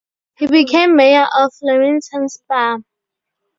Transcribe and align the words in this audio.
He 0.35 0.47
became 0.47 0.95
mayor 0.95 1.27
of 1.37 1.51
Leamington 1.61 2.27
Spa. 2.27 2.79